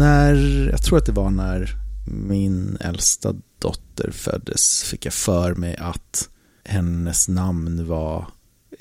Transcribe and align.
när, 0.00 0.68
jag 0.70 0.82
tror 0.82 0.98
att 0.98 1.06
det 1.06 1.12
var 1.12 1.30
när 1.30 1.70
min 2.04 2.76
äldsta 2.80 3.34
dotter 3.58 4.10
föddes 4.10 4.82
fick 4.82 5.06
jag 5.06 5.12
för 5.14 5.54
mig 5.54 5.76
att 5.76 6.28
hennes 6.64 7.28
namn 7.28 7.86
var 7.86 8.26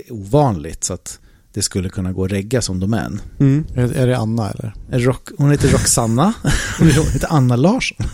ovanligt 0.10 0.84
så 0.84 0.94
att 0.94 1.20
det 1.54 1.62
skulle 1.62 1.90
kunna 1.90 2.12
gå 2.13 2.26
att 2.26 2.32
regga 2.32 2.62
som 2.62 2.79
domän. 2.79 3.21
Mm. 3.40 3.66
Är, 3.76 3.94
är 3.94 4.08
det 4.08 4.18
Anna 4.18 4.50
eller? 4.50 4.74
Rock, 5.00 5.29
hon 5.37 5.51
heter 5.51 5.69
Roxanna. 5.69 6.33
hon 6.79 6.87
heter 6.87 7.28
Anna 7.31 7.56
Larsson. 7.56 7.97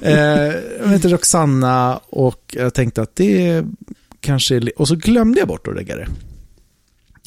eh, 0.00 0.52
hon 0.82 0.90
heter 0.92 1.08
Roxanna 1.08 2.00
och 2.08 2.54
jag 2.58 2.74
tänkte 2.74 3.02
att 3.02 3.16
det 3.16 3.64
kanske... 4.20 4.56
är- 4.56 4.80
Och 4.80 4.88
så 4.88 4.94
glömde 4.96 5.38
jag 5.38 5.48
bort 5.48 5.68
att 5.68 5.76
regga 5.76 5.96
det. 5.96 6.08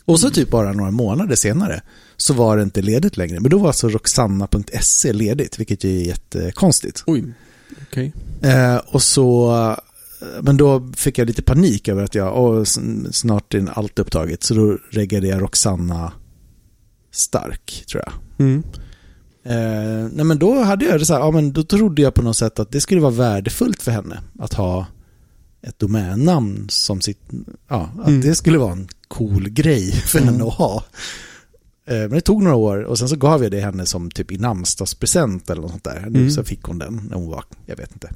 Och 0.06 0.20
så 0.20 0.30
typ 0.30 0.50
bara 0.52 0.74
några 0.74 0.92
månader 0.92 1.36
senare 1.36 1.82
så 2.22 2.34
var 2.34 2.58
det 2.58 2.64
inte 2.64 2.82
ledigt 2.82 3.18
längre. 3.18 3.40
Men 3.40 3.52
då 3.52 3.58
var 3.58 3.68
alltså 3.68 3.90
roxanna.se 3.90 5.14
ledigt, 5.14 5.60
vilket 5.60 5.84
ju 5.84 5.98
är 6.02 6.04
jättekonstigt. 6.06 7.04
Oj, 7.08 7.34
okej. 7.90 8.14
Eh, 8.42 8.76
och 8.76 9.02
så, 9.02 9.76
men 10.42 10.58
då 10.58 10.92
fick 10.96 11.18
jag 11.18 11.28
lite 11.28 11.42
panik 11.42 11.88
över 11.88 12.04
att 12.04 12.16
jag, 12.16 12.38
åh, 12.44 12.64
snart 13.12 13.54
är 13.54 13.70
allt 13.80 14.00
upptaget. 14.00 14.44
Så 14.44 14.54
då 14.54 14.78
reggade 14.92 15.28
jag 15.28 15.42
Roxanna 15.42 16.12
Stark, 17.12 17.84
tror 17.92 18.04
jag. 18.06 18.14
Mm. 18.46 18.64
Eh, 19.44 20.10
nej 20.14 20.26
men 20.26 20.40
då 20.40 20.64
hade 20.64 20.86
jag 20.86 21.00
det 21.00 21.06
så 21.06 21.14
här, 21.14 21.20
ja 21.20 21.32
men 21.32 21.54
då 21.54 21.64
trodde 21.64 22.02
jag 22.02 22.14
på 22.14 22.22
något 22.22 22.38
sätt 22.38 22.60
att 22.60 22.72
det 22.72 22.82
skulle 22.82 23.02
vara 23.02 23.12
värdefullt 23.12 23.82
för 23.82 23.92
henne 23.92 24.22
att 24.40 24.54
ha 24.54 24.86
ett 25.62 25.80
domännamn 25.80 26.66
som 26.70 27.02
sitt, 27.02 27.20
ja, 27.70 27.90
att 28.02 28.08
Mm. 28.08 28.22
det 28.22 28.36
skulle 28.36 28.58
vara 28.58 28.72
en 28.72 28.88
cool 29.08 29.50
grej 29.50 29.92
för 29.92 30.20
Mm. 30.20 30.34
henne 30.34 30.48
att 30.48 30.54
ha. 30.54 30.84
Eh, 31.90 31.96
men 32.00 32.10
det 32.10 32.22
tog 32.22 32.44
några 32.44 32.56
år 32.56 32.78
och 32.84 33.00
sen 33.00 33.10
så 33.10 33.16
gav 33.16 33.44
jag 33.44 33.52
det 33.52 33.60
henne 33.60 33.86
som 33.86 34.12
typ 34.12 34.32
i 34.32 34.38
namnsdagspresent 34.38 35.50
eller 35.50 35.62
något 35.62 35.72
sånt 35.72 35.84
där. 35.84 36.08
Nu 36.10 36.20
Mm. 36.20 36.32
så 36.32 36.44
fick 36.44 36.62
hon 36.64 36.80
den 36.80 37.02
när 37.10 37.16
hon 37.18 37.30
var, 37.30 37.44
jag 37.66 37.76
vet 37.78 37.92
inte, 37.94 38.10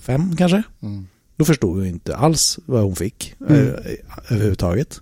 fem 0.00 0.36
kanske? 0.36 0.62
Mm. 0.82 1.06
Då 1.36 1.44
förstod 1.44 1.76
hon 1.76 1.86
inte 1.86 2.16
alls 2.16 2.58
vad 2.66 2.82
hon 2.82 2.96
fick 2.96 3.34
Mm. 3.48 3.56
eh, 3.66 3.74
överhuvudtaget. 4.28 5.00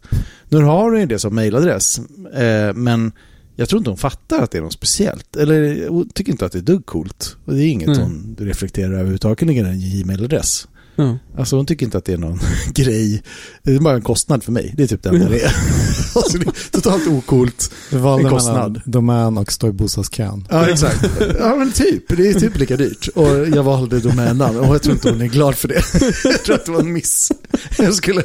Nu 0.48 0.58
har 0.62 0.90
hon 0.90 1.00
ju 1.00 1.06
det 1.06 1.18
som 1.18 1.34
mailadress, 1.34 1.98
eh, 2.34 2.74
men 2.74 3.12
jag 3.56 3.68
tror 3.68 3.78
inte 3.78 3.90
hon 3.90 3.96
fattar 3.98 4.42
att 4.42 4.50
det 4.50 4.58
är 4.58 4.62
något 4.62 4.72
speciellt. 4.72 5.36
Eller 5.36 5.88
hon 5.88 6.08
tycker 6.08 6.32
inte 6.32 6.46
att 6.46 6.52
det 6.52 6.58
är 6.58 6.62
dugg 6.62 6.86
coolt. 6.86 7.36
Och 7.44 7.54
det 7.54 7.64
är 7.64 7.66
inget 7.70 7.88
Nej. 7.88 7.98
hon 8.02 8.36
reflekterar 8.38 8.92
överhuvudtaget, 8.92 9.48
ligger 9.48 9.64
en 9.64 9.80
Gmail-adress. 9.80 10.68
Ja. 10.96 11.19
Alltså 11.38 11.56
hon 11.56 11.66
tycker 11.66 11.86
inte 11.86 11.98
att 11.98 12.05
det 12.05 12.12
är 12.12 12.16
någon 12.19 12.41
grej. 12.74 13.22
Det 13.62 13.74
är 13.74 13.80
bara 13.80 13.94
en 13.94 14.02
kostnad 14.02 14.44
för 14.44 14.52
mig. 14.52 14.74
Det 14.77 14.83
är 14.83 14.86
typ 14.86 15.02
det 15.02 15.08
enda 15.08 15.28
det 15.28 15.41
är. 15.41 15.47
alltså, 16.16 16.38
det 16.38 16.47
är 16.47 16.70
totalt 16.70 17.06
ocoolt. 17.06 17.70
Du 17.91 17.98
valde 17.98 18.24
En 18.24 18.30
kostnad. 18.30 18.80
domän 18.84 19.38
och 19.38 19.52
stå 19.52 19.69
i 19.69 19.72
bostadskön. 19.72 20.47
Ja, 20.50 20.69
exakt. 20.69 21.10
Ja, 21.38 21.56
men 21.56 21.72
typ. 21.72 22.05
Det 22.08 22.28
är 22.30 22.34
typ 22.41 22.58
lika 22.58 22.77
dyrt. 22.77 23.08
Och 23.08 23.28
jag 23.48 23.62
valde 23.62 24.00
domännamn 24.00 24.58
och 24.58 24.74
jag 24.74 24.82
tror 24.82 24.94
inte 24.94 25.10
hon 25.10 25.20
är 25.20 25.27
glad 25.27 25.55
för 25.55 25.69
det. 25.69 25.82
Jag 26.24 26.42
tror 26.44 26.55
att 26.56 26.64
det 26.66 26.72
var 26.72 26.80
en 26.80 26.92
miss. 26.92 27.32
Jag 27.78 27.94
skulle, 27.94 28.22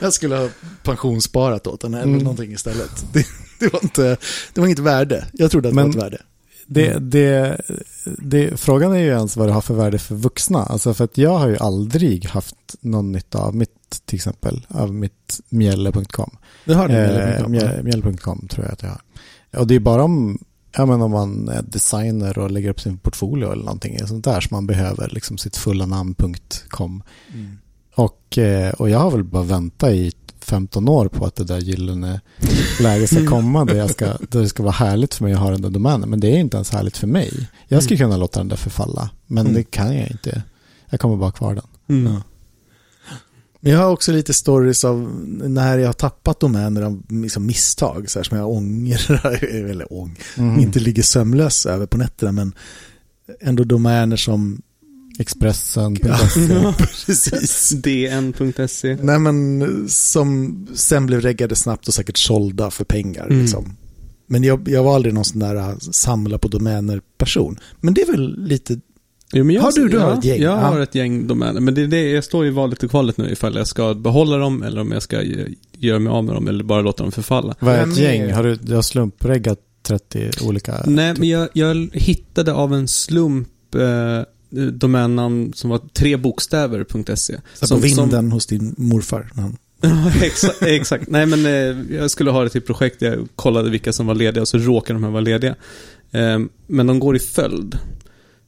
jag 0.00 0.12
skulle 0.12 0.36
ha 0.36 0.48
pensionssparat 0.82 1.66
åt 1.66 1.82
henne 1.82 1.96
eller 1.98 2.12
Mm. 2.12 2.22
någonting 2.24 2.52
istället. 2.52 3.04
Det, 3.12 3.26
det, 3.60 3.72
var 3.72 3.80
inte, 3.82 4.16
det 4.54 4.60
var 4.60 4.66
inget 4.66 4.78
värde. 4.78 5.26
Jag 5.32 5.50
trodde 5.50 5.68
att 5.68 5.74
det 5.74 5.82
Men- 5.82 5.90
var 5.90 5.98
ett 5.98 6.04
värde. 6.12 6.18
Det, 6.66 6.90
Mm. 6.90 7.10
det, 7.10 7.60
det, 8.18 8.60
frågan 8.60 8.92
är 8.92 8.98
ju 8.98 9.06
ens 9.08 9.36
vad 9.36 9.48
det 9.48 9.52
har 9.52 9.60
för 9.60 9.74
värde 9.74 9.98
för 9.98 10.14
vuxna. 10.14 10.62
Alltså 10.62 10.94
för 10.94 11.04
att 11.04 11.18
jag 11.18 11.38
har 11.38 11.48
ju 11.48 11.56
aldrig 11.56 12.26
haft 12.26 12.56
någon 12.80 13.12
nytta 13.12 13.38
av 13.38 13.54
mitt, 13.54 14.00
till 14.04 14.16
exempel, 14.16 14.66
av 14.68 14.94
mitt 14.94 15.40
mjälle.com. 15.48 16.36
Det 16.64 16.74
har 16.74 16.88
du 16.88 16.94
Eh, 16.94 17.48
mjäll- 17.48 17.82
Mjäll.com 17.82 18.46
tror 18.50 18.64
jag 18.64 18.72
att 18.72 18.82
jag 18.82 18.88
har. 18.90 19.00
Och 19.60 19.66
det 19.66 19.74
är 19.74 19.80
bara 19.80 20.04
om, 20.04 20.38
ja, 20.76 20.86
men 20.86 21.02
om 21.02 21.10
man 21.10 21.48
är 21.48 21.62
designer 21.62 22.38
och 22.38 22.50
lägger 22.50 22.70
upp 22.70 22.80
sin 22.80 22.98
portfolio 22.98 23.52
eller 23.52 23.64
någonting 23.64 24.06
sånt 24.06 24.24
där 24.24 24.40
som 24.40 24.54
man 24.56 24.66
behöver 24.66 25.08
liksom 25.08 25.38
sitt 25.38 25.56
fulla 25.56 25.86
namn.com. 25.86 27.02
mm. 27.34 27.58
Och, 27.96 28.38
eh, 28.38 28.72
och 28.74 28.90
jag 28.90 28.98
har 28.98 29.10
väl 29.10 29.24
bara 29.24 29.42
väntat 29.42 29.90
i 29.90 30.12
15 30.44 30.88
år 30.88 31.08
på 31.08 31.26
att 31.26 31.36
det 31.36 31.44
där 31.44 31.58
gyllene 31.58 32.20
läget 32.80 33.10
ska 33.10 33.26
komma 33.28 33.64
där, 33.64 33.74
jag 33.74 33.90
ska, 33.90 34.04
där 34.06 34.40
det 34.40 34.48
ska 34.48 34.62
vara 34.62 34.72
härligt 34.72 35.14
för 35.14 35.24
mig 35.24 35.32
att 35.32 35.38
ha 35.40 35.50
den 35.50 35.62
där 35.62 35.70
domänen. 35.70 36.10
Men 36.10 36.20
det 36.20 36.28
är 36.28 36.38
inte 36.38 36.56
ens 36.56 36.70
härligt 36.70 36.96
för 36.96 37.06
mig. 37.06 37.48
Jag 37.68 37.82
skulle 37.82 37.98
kunna 37.98 38.16
låta 38.16 38.40
den 38.40 38.48
där 38.48 38.56
förfalla, 38.56 39.10
men 39.26 39.46
Mm. 39.46 39.54
det 39.54 39.62
kan 39.64 39.96
jag 39.96 40.10
inte. 40.10 40.42
Jag 40.90 41.00
kommer 41.00 41.16
bara 41.16 41.32
kvar 41.32 41.54
den. 41.54 41.64
Mm. 42.06 42.20
Men 43.60 43.72
jag 43.72 43.78
har 43.80 43.90
också 43.90 44.12
lite 44.12 44.34
stories 44.34 44.84
av 44.84 45.10
när 45.48 45.78
jag 45.78 45.88
har 45.88 45.92
tappat 45.92 46.40
domäner 46.40 46.82
av 46.82 47.02
liksom 47.08 47.46
misstag, 47.46 48.10
så 48.10 48.18
här, 48.18 48.24
som 48.24 48.38
jag 48.38 48.48
ångrar, 48.50 49.44
eller 49.70 49.92
ång, 49.92 50.18
Mm. 50.36 50.60
inte 50.60 50.80
ligger 50.80 51.02
sömnlös 51.02 51.66
över 51.66 51.86
på 51.86 51.96
nätterna, 51.98 52.32
men 52.32 52.52
ändå 53.40 53.64
domäner 53.64 54.16
som, 54.16 54.62
Expressen. 55.18 55.96
Ja. 56.02 56.74
precis, 56.78 57.70
DN.se. 57.70 58.96
nej 59.02 59.18
men 59.18 59.64
som 59.88 60.66
sen 60.74 61.06
blev 61.06 61.20
reggade 61.20 61.56
snabbt 61.56 61.88
och 61.88 61.94
säkert 61.94 62.16
sålda 62.18 62.70
för 62.70 62.84
pengar. 62.84 63.26
Mm. 63.26 63.40
Liksom. 63.40 63.76
Men 64.26 64.44
jag, 64.44 64.68
jag 64.68 64.84
var 64.84 64.94
aldrig 64.94 65.14
någon 65.14 65.24
sån 65.24 65.38
där 65.40 65.56
äh, 65.56 65.76
samla 65.78 66.38
på 66.38 66.48
domäner-person. 66.48 67.58
Men 67.80 67.94
det 67.94 68.00
är 68.02 68.06
väl 68.12 68.44
lite, 68.46 68.80
Jo, 69.32 69.44
men 69.44 69.54
jag, 69.54 69.62
Har 69.62 69.72
du- 69.72 69.88
du 69.88 69.98
har 69.98 70.10
ja, 70.10 70.18
ett 70.18 70.24
gäng? 70.24 70.42
Jag 70.42 70.52
Ja. 70.52 70.60
har 70.66 70.80
ett 70.80 70.94
gäng 70.94 71.26
domäner. 71.26 71.60
Men 71.60 71.74
det 71.74 71.82
är 71.82 71.86
det, 71.86 72.10
jag 72.10 72.24
står 72.24 72.46
i 72.46 72.50
valet 72.50 72.82
och 72.82 72.90
kvalet 72.90 73.16
nu 73.18 73.30
ifall 73.30 73.54
jag 73.56 73.66
ska 73.66 73.94
behålla 73.94 74.36
dem 74.36 74.62
eller 74.62 74.80
om 74.80 74.92
jag 74.92 75.02
ska 75.02 75.22
ge- 75.22 75.48
göra 75.72 75.98
mig 75.98 76.10
av 76.10 76.24
med 76.24 76.34
dem 76.34 76.48
eller 76.48 76.64
bara 76.64 76.80
låta 76.82 77.02
dem 77.02 77.12
förfalla. 77.12 77.54
Vad 77.60 77.74
är 77.74 77.86
ett 77.86 77.96
gäng? 77.98 78.32
Har 78.32 78.42
du, 78.44 78.56
du 78.56 78.74
har 78.74 78.82
slumpreggat 78.82 79.58
30 79.82 80.30
olika? 80.42 80.82
Nej, 80.86 81.14
men 81.18 81.28
jag, 81.28 81.48
jag 81.52 81.88
hittade 81.92 82.52
av 82.52 82.74
en 82.74 82.88
slump 82.88 83.48
eh, 83.74 83.80
domännamn 84.72 85.52
som 85.52 85.70
var 85.70 85.80
tre 85.92 86.16
bokstäver.se. 86.16 87.36
så 87.54 87.66
Som- 87.66 87.80
på 87.80 87.86
som- 87.88 88.04
vinden 88.10 88.32
hos 88.32 88.46
din 88.46 88.74
morfar. 88.78 89.30
han- 89.34 89.56
exakt, 90.22 90.62
exakt. 90.62 91.08
Nej, 91.08 91.26
men 91.26 91.46
eh, 91.46 91.96
jag 91.96 92.10
skulle 92.10 92.30
ha 92.30 92.42
det 92.44 92.50
till 92.50 92.62
projekt 92.62 93.02
jag 93.02 93.28
kollade 93.36 93.70
vilka 93.70 93.92
som 93.92 94.06
var 94.06 94.14
lediga 94.14 94.42
och 94.42 94.48
så 94.48 94.58
råkade 94.58 94.96
de 94.96 95.04
här 95.04 95.10
vara 95.10 95.20
lediga. 95.20 95.54
Eh, 96.12 96.38
men 96.66 96.86
de 96.86 96.98
går 96.98 97.16
i 97.16 97.18
följd. 97.18 97.78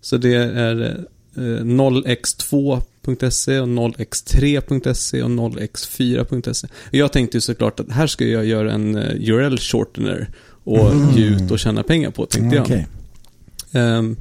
Så 0.01 0.17
det 0.17 0.35
är 0.35 1.05
eh, 1.37 1.43
0x2.se 1.43 3.61
och 3.61 3.69
0x3.se 3.69 5.23
och 5.23 5.31
0x4.se. 5.31 6.67
Och 6.89 6.95
Jag 6.95 7.13
tänkte 7.13 7.37
ju 7.37 7.41
såklart 7.41 7.81
att 7.81 7.91
här 7.93 8.07
ska 8.07 8.25
jag 8.27 8.47
göra 8.47 8.73
en 8.73 8.97
eh, 8.97 9.31
URL 9.31 9.59
shortener 9.59 10.29
och 10.65 10.93
Mm. 10.93 11.17
ge 11.17 11.25
ut 11.25 11.51
och 11.51 11.59
tjäna 11.59 11.83
pengar 11.83 12.11
på, 12.11 12.27
tänkte 12.27 12.57
jag. 12.57 12.65
Okej. 12.65 12.87
Ehm, 13.73 14.17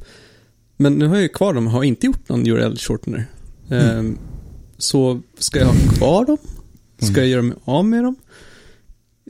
men 0.76 0.92
nu 0.94 1.06
har 1.06 1.14
jag 1.14 1.22
ju 1.22 1.28
kvar 1.28 1.54
dem 1.54 1.66
och 1.66 1.72
har 1.72 1.84
inte 1.84 2.06
gjort 2.06 2.28
någon 2.28 2.46
URL 2.46 2.76
shortener. 2.76 3.26
Ehm, 3.70 4.18
Så 4.78 5.20
ska 5.38 5.58
jag 5.58 5.66
ha 5.66 5.74
kvar 5.96 6.24
dem? 6.26 6.38
Ska 6.98 7.06
Mm. 7.08 7.20
jag 7.20 7.28
göra 7.28 7.42
mig 7.42 7.56
av 7.64 7.84
med 7.84 8.04
dem? 8.04 8.16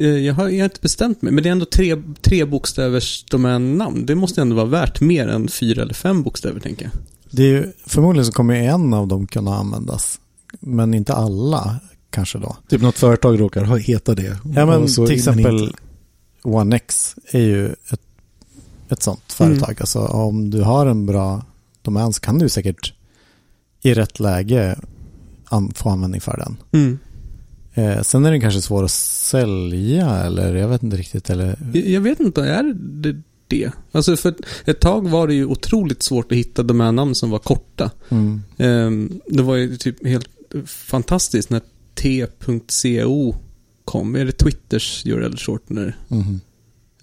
Eh, 0.00 0.06
Jag 0.08 0.34
har, 0.34 0.48
jag 0.48 0.58
har 0.58 0.64
inte 0.64 0.80
bestämt 0.80 1.22
mig, 1.22 1.32
men 1.32 1.42
det 1.44 1.48
är 1.48 1.52
ändå 1.52 1.64
tre, 1.64 2.02
tre 2.22 2.44
bokstävers 2.44 3.24
domännamn. 3.24 4.06
Det 4.06 4.14
måste 4.14 4.40
ändå 4.40 4.56
vara 4.56 4.66
värt 4.66 5.00
mer 5.00 5.28
än 5.28 5.48
fyra 5.48 5.82
eller 5.82 5.94
fem 5.94 6.22
bokstäver, 6.22 6.60
tänker 6.60 6.84
jag. 6.84 6.92
Det 7.30 7.42
är 7.42 7.46
ju, 7.48 7.72
förmodligen 7.86 8.26
så 8.26 8.32
kommer 8.32 8.54
en 8.54 8.94
av 8.94 9.08
dem 9.08 9.26
kunna 9.26 9.54
användas. 9.56 10.20
Men 10.60 10.94
inte 10.94 11.12
alla 11.14 11.76
kanske 12.10 12.38
då. 12.38 12.56
Typ 12.68 12.82
något 12.82 12.98
företag 12.98 13.40
råkar 13.40 13.64
heta 13.76 14.14
det. 14.14 14.38
Ja 14.54 14.66
men 14.66 14.86
till 14.86 15.10
exempel 15.10 15.58
inte. 15.58 15.76
OneX 16.42 17.14
är 17.30 17.40
ju 17.40 17.66
ett, 17.66 18.00
ett 18.88 19.02
sånt 19.02 19.32
företag. 19.32 19.76
Alltså 19.80 19.98
om 19.98 20.50
du 20.50 20.62
har 20.62 20.86
en 20.86 21.06
bra 21.06 21.42
domän 21.82 22.12
så 22.12 22.20
kan 22.20 22.38
du 22.38 22.48
säkert 22.48 22.94
i 23.82 23.94
rätt 23.94 24.20
läge 24.20 24.78
an, 25.44 25.72
få 25.74 25.88
användning 25.90 26.20
för 26.20 26.36
den. 26.36 26.56
Eh, 27.74 28.02
sen 28.02 28.24
är 28.24 28.30
den 28.30 28.40
kanske 28.40 28.60
svår 28.62 28.84
att 28.84 28.90
sälja 28.90 30.10
eller 30.10 30.54
jag 30.54 30.68
vet 30.68 30.82
inte 30.82 30.96
riktigt. 30.96 31.30
Eller, 31.30 31.58
Jag, 31.74 31.86
jag 31.86 32.00
vet 32.00 32.20
inte, 32.20 32.42
är 32.44 32.62
det 32.78 33.22
det? 33.48 33.70
Alltså 33.92 34.16
för 34.16 34.34
ett 34.64 34.80
tag 34.80 35.08
var 35.08 35.26
det 35.26 35.34
ju 35.34 35.46
otroligt 35.46 36.02
svårt 36.02 36.32
att 36.32 36.38
hitta 36.38 36.62
domännamn 36.62 37.14
som 37.14 37.30
var 37.30 37.38
korta. 37.38 37.90
mm, 38.08 38.42
Ehm, 38.56 39.20
det 39.26 39.42
var 39.42 39.56
ju 39.56 39.76
typ 39.76 40.06
helt 40.06 40.28
fantastiskt 40.66 41.50
när 41.50 41.60
t.co 41.94 43.34
kom. 43.84 44.16
Är 44.16 44.24
det 44.24 44.32
Twitters 44.32 45.06
URL 45.06 45.36
shortener? 45.36 45.96
mhm. 46.08 46.40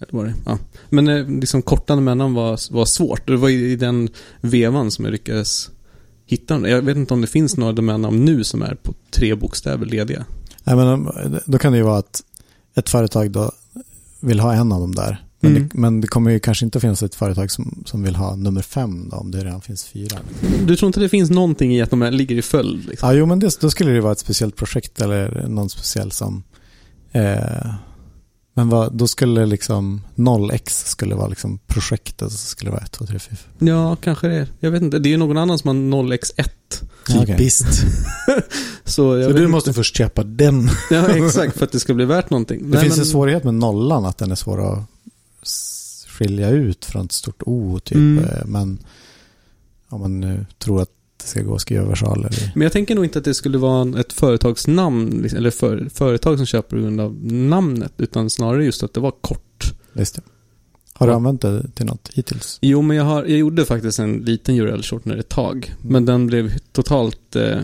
Eller 0.08 0.18
var 0.18 0.24
det? 0.24 0.34
Ja. 0.46 0.58
Men 0.90 1.08
eh, 1.08 1.28
liksom 1.28 1.62
korta 1.62 1.94
domännamn 1.94 2.34
var, 2.34 2.72
var 2.72 2.84
svårt. 2.84 3.26
Det 3.26 3.36
var 3.36 3.48
i 3.48 3.76
den 3.76 4.08
vevan 4.40 4.90
som 4.90 5.04
jag 5.04 5.12
lyckades 5.12 5.70
hitta. 6.26 6.68
Jag 6.68 6.82
vet 6.82 6.96
inte 6.96 7.14
om 7.14 7.20
det 7.20 7.26
finns 7.26 7.56
några 7.56 7.72
domännamn 7.72 8.24
nu 8.24 8.44
som 8.44 8.62
är 8.62 8.74
på 8.74 8.94
tre 9.10 9.34
bokstäver 9.34 9.86
lediga. 9.86 10.24
Nej, 10.64 10.76
men 10.76 10.86
om- 10.88 11.10
då 11.46 11.58
kan 11.58 11.72
det 11.72 11.78
ju 11.78 11.84
vara 11.84 11.98
att 11.98 12.22
ett 12.74 12.88
företag 12.88 13.30
då 13.30 13.52
vill 14.20 14.40
ha 14.40 14.54
en 14.54 14.72
av 14.72 14.80
dem 14.80 14.94
där. 14.94 15.24
Men, 15.40 15.50
Mm. 15.56 15.68
det, 15.68 15.78
men 15.78 16.00
det 16.00 16.06
kommer 16.06 16.30
ju 16.30 16.38
kanske 16.40 16.64
inte 16.64 16.80
finnas 16.80 17.02
ett 17.02 17.14
företag 17.14 17.50
som, 17.50 17.82
som 17.86 18.02
vill 18.02 18.16
ha 18.16 18.36
nummer 18.36 18.62
fem 18.62 19.08
då, 19.10 19.16
om 19.16 19.30
det 19.30 19.44
redan 19.44 19.60
finns 19.60 19.84
fyra. 19.84 20.18
Du 20.66 20.76
tror 20.76 20.86
inte 20.86 21.00
det 21.00 21.08
finns 21.08 21.30
någonting 21.30 21.74
i 21.74 21.82
att 21.82 21.90
de 21.90 22.02
här 22.02 22.10
ligger 22.10 22.36
i 22.36 22.42
följd? 22.42 22.88
Liksom? 22.88 23.08
Ja, 23.08 23.14
jo, 23.14 23.26
men 23.26 23.38
det, 23.38 23.60
då 23.60 23.70
skulle 23.70 23.90
det 23.90 24.00
vara 24.00 24.12
ett 24.12 24.18
speciellt 24.18 24.56
projekt 24.56 25.00
eller 25.00 25.46
någon 25.48 25.70
speciell 25.70 26.12
som... 26.12 26.42
Eh, 27.12 27.74
Men 28.56 28.68
vad, 28.68 28.92
då 28.92 29.08
skulle 29.08 29.46
liksom 29.46 30.02
0x 30.16 30.68
skulle 30.86 31.14
vara 31.14 31.28
liksom 31.28 31.58
projektet 31.66 32.22
och 32.22 32.32
så 32.32 32.38
skulle 32.38 32.70
det 32.70 32.72
vara 32.74 32.84
1, 32.84 32.92
2, 32.92 33.06
3, 33.06 33.18
4. 33.18 33.36
Ja, 33.58 33.96
kanske 33.96 34.28
det 34.28 34.34
är. 34.36 34.48
Jag 34.60 34.70
vet 34.70 34.82
inte. 34.82 34.98
Det 34.98 35.08
är 35.08 35.10
ju 35.10 35.16
någon 35.16 35.36
annan 35.38 35.58
som 35.58 35.68
har 35.92 36.02
0x1. 36.02 36.48
Ja, 37.08 37.14
okej. 37.22 37.26
Typiskt. 37.26 37.66
Så, 38.84 39.16
jag 39.18 39.24
Så 39.24 39.32
du 39.36 39.38
inte. 39.38 39.46
måste 39.50 39.72
först 39.72 39.96
köpa 39.96 40.22
den. 40.24 40.68
Ja, 40.90 41.08
exakt. 41.08 41.56
För 41.58 41.64
att 41.64 41.72
det 41.72 41.80
ska 41.80 41.94
bli 41.94 42.04
värt 42.04 42.30
någonting. 42.30 42.62
Det 42.62 42.68
Nej, 42.68 42.80
finns 42.80 42.96
men- 42.96 43.00
en 43.04 43.10
svårighet 43.10 43.44
med 43.44 43.54
nollan, 43.54 44.04
att 44.04 44.18
den 44.18 44.30
är 44.30 44.34
svår 44.34 44.72
att 44.72 44.82
skilja 46.08 46.50
ut 46.50 46.84
från 46.84 47.04
ett 47.06 47.12
stort 47.12 47.42
O 47.46 47.80
typ. 47.84 47.96
Mm. 47.96 48.24
Eh, 48.24 48.44
Men 48.44 48.78
om 49.88 50.00
man 50.00 50.20
nu 50.20 50.46
tror 50.58 50.82
att 50.82 50.90
det 51.24 51.28
ska 51.30 51.42
gå 51.42 51.54
att 51.54 51.60
skriva 51.60 51.84
versaler 51.84 52.32
i. 52.34 52.52
Men 52.54 52.62
jag 52.62 52.72
tänker 52.72 52.94
nog 52.94 53.04
inte 53.04 53.18
att 53.18 53.24
det 53.24 53.34
skulle 53.34 53.58
vara 53.58 54.00
ett 54.00 54.12
företagsnamn, 54.12 55.20
liksom, 55.22 55.38
eller 55.38 55.50
för, 55.50 55.88
företag 55.94 56.36
som 56.36 56.46
köper 56.46 56.76
på 56.76 56.82
grund 56.82 57.00
av 57.00 57.14
namnet, 57.32 57.92
utan 57.98 58.30
snarare 58.30 58.64
just 58.64 58.82
att 58.82 58.94
det 58.94 59.00
var 59.00 59.12
kort. 59.20 59.74
Just 59.92 60.14
det. 60.14 60.22
Har 60.92 61.06
du 61.06 61.12
Ja. 61.12 61.16
använt 61.16 61.40
det 61.42 61.66
till 61.74 61.86
något 61.86 62.10
hittills? 62.14 62.58
Jo, 62.62 62.82
men 62.82 62.96
jag, 62.96 63.04
har, 63.04 63.24
jag 63.24 63.38
gjorde 63.38 63.64
faktiskt 63.64 63.98
en 63.98 64.12
liten 64.16 64.54
URL 64.60 64.82
shortener 64.82 65.16
ett 65.16 65.28
tag, 65.28 65.74
men 65.82 66.04
den 66.04 66.26
blev 66.26 66.52
totalt 66.72 67.36
eh, 67.36 67.58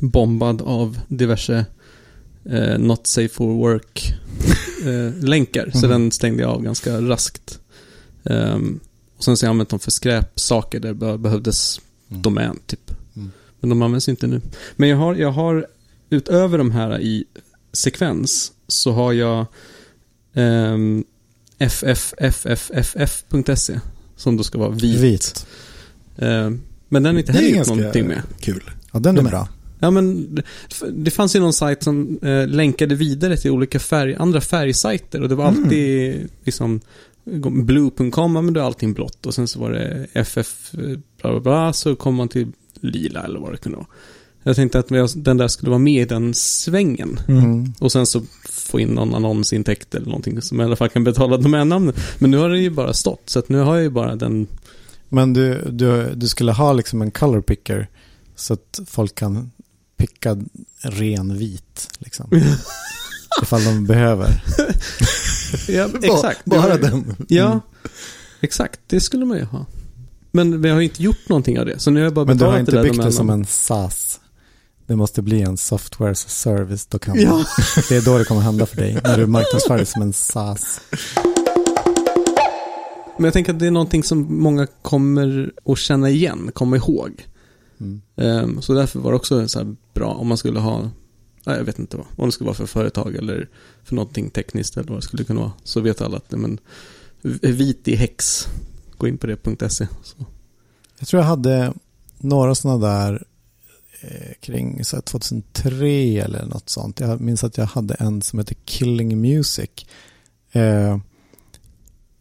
bombad 0.00 0.62
av 0.62 0.98
diverse 1.08 1.64
eh, 2.50 2.78
not 2.78 3.06
safe 3.06 3.28
for 3.28 3.54
work 3.54 4.14
eh, 4.84 5.24
länkar, 5.24 5.70
så 5.74 5.86
den 5.86 6.10
stängde 6.12 6.42
jag 6.42 6.50
av 6.50 6.62
ganska 6.62 7.00
raskt. 7.00 7.58
Ehm, 8.24 8.80
och 9.16 9.24
sen 9.24 9.36
så 9.36 9.44
har 9.44 9.48
jag 9.48 9.50
använt 9.54 9.68
dem 9.68 9.78
för 9.78 9.90
skräpsaker 9.90 10.80
där 10.80 10.94
det 10.94 11.18
behövdes 11.18 11.80
Mm. 12.10 12.22
domän, 12.22 12.58
typ. 12.66 12.90
Mm. 13.16 13.30
Men 13.60 13.70
de 13.70 13.82
används 13.82 14.08
inte 14.08 14.26
nu. 14.26 14.40
Men 14.76 14.88
jag 14.88 14.96
har, 14.96 15.14
jag 15.14 15.30
har 15.32 15.66
utöver 16.10 16.58
de 16.58 16.70
här 16.70 17.00
i 17.00 17.24
sekvens 17.72 18.52
så 18.68 18.92
har 18.92 19.12
jag 19.12 19.46
ehm, 20.34 21.04
ffffff.se 22.54 23.80
som 24.16 24.36
då 24.36 24.42
ska 24.42 24.58
vara 24.58 24.70
vit. 24.70 25.00
Vit. 25.00 25.46
Ehm, 26.18 26.60
men 26.88 27.02
den 27.02 27.14
är 27.14 27.18
inte 27.20 27.32
heller 27.32 27.48
gjort 27.58 27.66
någonting 27.66 28.06
med. 28.06 28.22
kul. 28.40 28.70
Ja, 28.92 28.98
den 28.98 29.18
är 29.18 29.22
bra. 29.22 29.48
Ja, 29.78 29.90
men 29.90 30.34
det, 30.92 31.10
fanns 31.10 31.36
ju 31.36 31.40
någon 31.40 31.52
sajt 31.52 31.82
som 31.82 32.18
eh, 32.22 32.46
länkade 32.48 32.94
vidare 32.94 33.36
till 33.36 33.50
olika 33.50 33.78
färg, 33.80 34.14
andra 34.14 34.40
färgsajter 34.40 35.22
och 35.22 35.28
det 35.28 35.34
var 35.34 35.48
Mm. 35.48 35.64
alltid 35.64 36.28
liksom 36.44 36.80
blue.com, 37.64 38.36
är 38.36 38.60
allting 38.60 38.92
blått 38.92 39.26
och 39.26 39.34
sen 39.34 39.48
så 39.48 39.60
var 39.60 39.70
det 39.70 40.06
ff 40.14 40.74
eh, 40.74 40.98
bla 41.20 41.30
bla 41.30 41.40
bla 41.40 41.72
så 41.72 41.96
kom 41.96 42.14
man 42.14 42.28
till 42.28 42.52
lila 42.80 43.22
eller 43.22 43.40
vad 43.40 43.52
det 43.52 43.56
kunde 43.56 43.78
vara. 43.78 43.86
Jag 44.46 44.56
tänkte 44.56 44.78
att 44.78 44.88
den 45.16 45.36
där 45.36 45.48
skulle 45.48 45.70
vara 45.70 45.78
med 45.78 46.02
i 46.02 46.04
den 46.04 46.34
svängen. 46.34 47.20
Mm. 47.28 47.74
Och 47.78 47.92
sen 47.92 48.06
så 48.06 48.22
få 48.48 48.80
in 48.80 48.88
någon 48.88 49.14
annonsintäkt 49.14 49.94
eller 49.94 50.06
någonting 50.06 50.42
som 50.42 50.60
i 50.60 50.64
alla 50.64 50.76
fall 50.76 50.88
kan 50.88 51.04
betala 51.04 51.36
domännamnet. 51.36 51.96
Men 52.18 52.30
nu 52.30 52.36
har 52.36 52.48
det 52.48 52.58
ju 52.58 52.70
bara 52.70 52.92
stått, 52.92 53.30
så 53.30 53.38
att 53.38 53.48
nu 53.48 53.58
har 53.58 53.74
jag 53.74 53.82
ju 53.82 53.90
bara 53.90 54.16
den... 54.16 54.46
Men 55.08 55.32
du, 55.32 55.70
du, 55.70 56.14
du 56.14 56.28
skulle 56.28 56.52
ha 56.52 56.72
liksom 56.72 57.02
en 57.02 57.10
color 57.10 57.40
picker 57.40 57.88
så 58.36 58.54
att 58.54 58.80
folk 58.86 59.14
kan 59.14 59.50
picka 59.96 60.36
ren 60.80 61.38
vit. 61.38 61.88
Liksom. 61.98 62.30
Ifall 63.42 63.64
de 63.64 63.86
behöver. 63.86 64.42
Ja, 65.68 65.88
exakt. 66.02 66.44
Bara 66.44 66.76
Det 66.76 66.88
den. 66.88 67.16
Ja, 67.28 67.46
Mm. 67.46 67.60
exakt. 68.40 68.80
Det 68.86 69.00
skulle 69.00 69.24
man 69.24 69.38
ju 69.38 69.44
ha. 69.44 69.66
Men 70.30 70.62
vi 70.62 70.68
har 70.70 70.78
ju 70.80 70.84
inte 70.84 71.02
gjort 71.02 71.28
någonting 71.28 71.58
av 71.60 71.66
det, 71.66 71.78
så 71.78 71.90
nu 71.90 72.00
har 72.00 72.04
jag 72.04 72.14
bara 72.14 72.24
Men 72.24 72.38
du 72.38 72.44
har 72.44 72.52
det 72.52 72.60
inte 72.60 72.72
där 72.72 72.82
byggt 72.82 73.02
det 73.02 73.12
som 73.12 73.30
en 73.30 73.44
SAS. 73.46 74.20
Det 74.86 74.96
måste 74.96 75.22
bli 75.22 75.42
en 75.42 75.56
software 75.56 76.10
as 76.10 76.24
a 76.26 76.28
service. 76.28 76.86
Då 76.86 76.98
kan 76.98 77.20
Ja. 77.20 77.44
Det 77.88 77.96
är 77.96 78.02
då 78.02 78.18
det 78.18 78.24
kommer 78.24 78.40
hända 78.40 78.66
för 78.66 78.76
dig. 78.76 78.98
När 79.04 79.18
du 79.18 79.26
marknadsför 79.26 79.78
det 79.78 79.86
som 79.86 80.02
en 80.02 80.12
SAS. 80.12 80.80
Men 83.16 83.24
jag 83.24 83.32
tänker 83.32 83.52
att 83.52 83.58
det 83.58 83.66
är 83.66 83.70
någonting 83.70 84.02
som 84.04 84.42
många 84.42 84.66
kommer 84.82 85.52
att 85.64 85.78
känna 85.78 86.10
igen, 86.10 86.50
komma 86.54 86.76
ihåg. 86.76 87.26
Mm. 87.80 88.00
Ehm, 88.16 88.62
så 88.62 88.74
därför 88.74 88.98
var 89.00 89.10
det 89.10 89.16
också 89.16 89.48
så 89.48 89.74
bra 89.94 90.08
om 90.08 90.26
man 90.26 90.38
skulle 90.38 90.60
ha, 90.60 90.90
nej, 91.44 91.56
jag 91.56 91.64
vet 91.64 91.78
inte 91.78 91.96
vad, 91.96 92.06
om 92.16 92.26
det 92.26 92.32
skulle 92.32 92.46
vara 92.46 92.56
för 92.56 92.66
företag 92.66 93.16
eller 93.16 93.48
för 93.84 93.94
någonting 93.94 94.30
tekniskt 94.30 94.76
eller 94.76 94.88
vad 94.88 94.98
det 94.98 95.02
skulle 95.02 95.24
kunna 95.24 95.40
vara. 95.40 95.52
Så 95.64 95.80
vet 95.80 96.00
alla 96.00 96.16
att, 96.16 96.30
men, 96.30 96.58
vit 97.40 97.88
i 97.88 97.94
häx, 97.94 98.48
gå 98.96 99.08
in 99.08 99.18
på 99.18 99.26
det.se. 99.26 99.86
Så. 100.02 100.16
Jag 100.98 101.08
tror 101.08 101.22
jag 101.22 101.28
hade 101.28 101.74
några 102.18 102.54
sådana 102.54 102.86
där 102.86 103.26
eh, 104.00 104.32
kring 104.40 104.84
så 104.84 104.96
här 104.96 105.02
2003 105.02 106.20
eller 106.20 106.46
något 106.46 106.70
sånt. 106.70 107.00
Jag 107.00 107.20
minns 107.20 107.44
att 107.44 107.58
jag 107.58 107.66
hade 107.66 107.94
en 107.94 108.22
som 108.22 108.38
hette 108.38 108.54
Killing 108.54 109.20
Music. 109.20 109.70
Eh, 110.52 110.98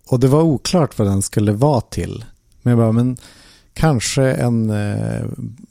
och 0.05 0.19
det 0.19 0.27
var 0.27 0.41
oklart 0.41 0.97
vad 0.97 1.07
den 1.07 1.21
skulle 1.21 1.51
vara 1.51 1.81
till. 1.81 2.25
Men 2.61 2.71
jag 2.71 2.77
bara, 2.77 2.91
men 2.91 3.17
kanske 3.73 4.23
en 4.23 4.69
eh, 4.69 5.25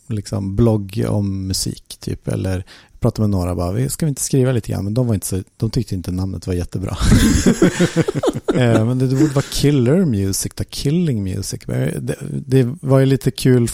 liksom 0.06 0.56
blogg 0.56 1.04
om 1.08 1.46
musik 1.46 1.96
typ. 2.00 2.28
Eller 2.28 2.64
pratade 3.02 3.28
med 3.28 3.30
några 3.30 3.54
bara, 3.54 3.72
"Vi- 3.72 3.88
ska 3.88 4.06
vi 4.06 4.08
inte 4.10 4.22
skriva 4.22 4.52
lite 4.52 4.72
grann? 4.72 4.84
Men 4.84 4.94
de, 4.94 5.06
var 5.06 5.14
inte 5.14 5.26
så, 5.26 5.42
de 5.56 5.70
tyckte 5.70 5.94
inte 5.94 6.10
namnet 6.12 6.46
var 6.46 6.54
jättebra. 6.54 6.96
eh, 8.54 8.84
men 8.86 8.98
det, 8.98 9.06
det 9.06 9.16
borde 9.16 9.32
vara 9.34 9.44
Killer 9.52 10.04
Music, 10.04 10.52
då, 10.54 10.64
Killing 10.64 11.22
Music. 11.24 11.60
Det, 11.66 12.16
det 12.46 12.68
var 12.80 12.98
ju 12.98 13.06
lite 13.06 13.30
kul 13.30 13.68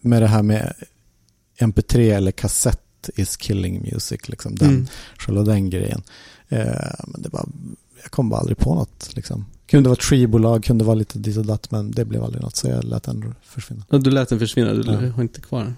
med 0.00 0.22
det 0.22 0.26
här 0.28 0.42
med 0.42 0.72
MP3 1.60 1.98
eller 2.16 2.30
kassett 2.30 3.10
is 3.16 3.36
killing 3.36 3.80
music. 3.92 4.28
Liksom, 4.28 4.54
den, 4.54 4.68
Mm. 4.68 4.86
Själva 5.18 5.42
den 5.42 5.70
grejen. 5.70 6.02
Eh, 6.48 6.66
men 7.06 7.22
det 7.22 7.28
var, 7.32 7.48
jag 8.02 8.10
kom 8.10 8.28
bara 8.28 8.40
aldrig 8.40 8.58
på 8.58 8.74
något. 8.74 9.10
Liksom. 9.16 9.44
Kunde 9.66 9.88
vara 9.88 9.98
tree-bolag, 9.98 10.64
kunde 10.64 10.84
vara 10.84 10.94
lite 10.94 11.18
dit 11.18 11.36
och 11.36 11.46
datt, 11.46 11.70
men 11.70 11.90
det 11.90 12.04
blev 12.04 12.24
aldrig 12.24 12.42
något. 12.42 12.56
Så 12.56 12.68
jag 12.68 12.84
lät 12.84 13.02
den 13.02 13.34
försvinna. 13.42 13.84
Du 13.90 14.10
lät 14.10 14.28
den 14.28 14.38
försvinna, 14.38 14.72
du 14.74 14.92
Ja. 14.92 15.10
har 15.12 15.22
inte 15.22 15.40
kvar 15.40 15.60
den. 15.64 15.74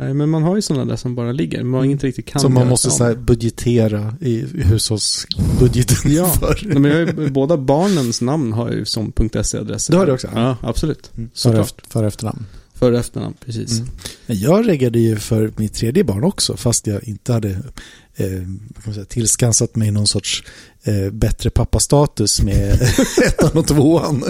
Nej. 0.00 0.14
Men 0.14 0.28
man 0.28 0.42
har 0.42 0.56
ju 0.56 0.62
sådana 0.62 0.84
där 0.84 0.96
som 0.96 1.14
bara 1.14 1.32
ligger, 1.32 1.62
man 1.62 1.84
inte 1.84 2.06
riktigt 2.06 2.26
kan 2.26 2.40
Som 2.40 2.54
man 2.54 2.68
måste 2.68 2.90
så 2.90 3.14
budgetera 3.14 4.14
i 4.20 4.38
i 4.38 4.62
hushållsbudgeten 4.62 6.12
Ja. 6.12 6.28
för. 6.40 6.60
Nej, 6.64 6.78
men 6.78 6.90
jag 6.90 6.98
har 7.06 7.22
ju, 7.22 7.30
båda 7.30 7.56
barnens 7.56 8.20
namn 8.20 8.52
har 8.52 8.70
ju 8.70 8.84
som 8.84 9.12
.se-adresser. 9.42 9.92
Det 9.92 9.98
har 9.98 10.06
du 10.06 10.12
också? 10.12 10.28
Ja, 10.34 10.56
absolut. 10.60 11.10
Mm. 11.16 11.30
För, 11.34 11.60
efter, 11.60 11.84
för 11.88 12.04
efternamn. 12.04 12.46
För 12.78 12.92
och 12.92 12.98
efternamn, 12.98 13.34
precis. 13.44 13.78
Mm. 13.78 13.88
Jag 14.26 14.68
reggade 14.68 14.98
ju 14.98 15.16
för 15.16 15.52
mitt 15.56 15.74
tredje 15.74 16.04
barn 16.04 16.24
också, 16.24 16.56
fast 16.56 16.86
jag 16.86 17.04
inte 17.04 17.32
hade 17.32 17.48
eh, 17.50 18.26
vad 18.26 18.74
kan 18.74 18.82
man 18.84 18.94
säga, 18.94 19.04
tillskansat 19.06 19.76
mig 19.76 19.90
någon 19.90 20.06
sorts 20.06 20.42
eh, 20.82 21.10
bättre 21.12 21.50
pappastatus 21.50 22.42
med 22.42 22.72
ettan 23.26 23.50
och 23.58 23.66
tvåan. 23.66 24.24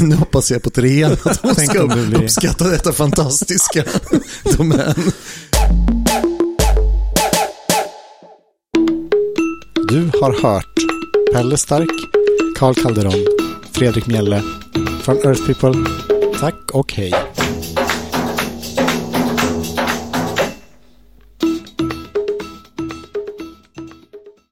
Nu 0.00 0.14
hoppas 0.14 0.50
jag 0.50 0.62
på 0.62 0.70
trean 0.70 1.12
att 1.24 1.40
hon 1.42 1.54
ska 1.54 1.86
blir- 1.86 2.22
uppskatta 2.22 2.68
detta 2.68 2.92
fantastiska 2.92 3.84
domän. 4.56 4.94
Du 9.88 10.10
har 10.20 10.42
hört 10.42 10.74
Pelle 11.34 11.56
Stark, 11.56 11.88
Carl 12.58 12.74
Calderon, 12.74 13.26
Fredrik 13.72 14.06
Mjelle 14.06 14.42
från 15.02 15.16
Earth 15.16 15.46
People. 15.46 15.84
Tack 16.40 16.70
och 16.72 16.92
hej. 16.92 17.14